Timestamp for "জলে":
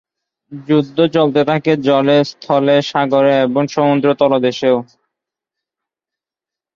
1.87-2.17